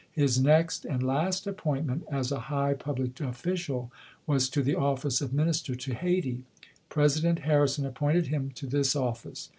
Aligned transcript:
His 0.13 0.39
next 0.41 0.83
and 0.83 1.03
last 1.03 1.45
appointment 1.45 2.05
as 2.09 2.31
a 2.31 2.39
high 2.49 2.73
public 2.73 3.19
official 3.19 3.91
was 4.25 4.49
to 4.49 4.63
the 4.63 4.73
office 4.73 5.21
of 5.21 5.31
Minister 5.31 5.75
to 5.75 5.93
Hayti. 5.93 6.43
President 6.89 7.37
Harrison 7.41 7.85
appointed 7.85 8.25
him 8.25 8.49
to 8.55 8.65
this 8.65 8.95
office. 8.95 9.49